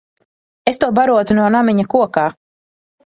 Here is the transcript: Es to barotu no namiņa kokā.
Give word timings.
Es 0.71 0.79
to 0.85 0.89
barotu 1.01 1.37
no 1.41 1.49
namiņa 1.57 1.89
kokā. 1.93 2.25